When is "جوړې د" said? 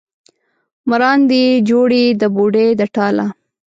1.69-2.23